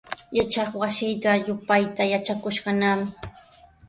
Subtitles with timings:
[0.37, 3.07] Yachaywasitraw yupayta yatrakushqanami.